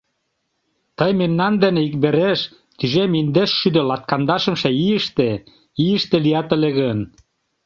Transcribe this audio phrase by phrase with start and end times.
[0.97, 2.39] —Тый мемнан дене иквереш
[2.77, 5.29] тӱжем индешшӱдӧ латкандашымше ийыште
[5.83, 6.99] ийыште лият ыле гын...